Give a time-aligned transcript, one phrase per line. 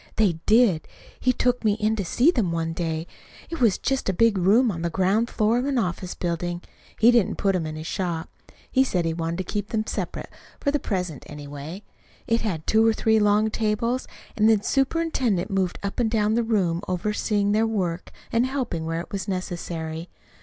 [0.15, 0.87] "They did.
[1.19, 3.05] He took me in to see them one day.
[3.51, 6.63] It was just a big room on the ground floor of an office building.
[6.99, 8.27] He didn't put them in his shop.
[8.71, 11.83] He said he wanted to keep them separate, for the present, anyway.
[12.25, 16.41] It had two or three long tables, and the superintendent moved up and down the
[16.41, 20.09] room overseeing their work, and helping where it was necessary.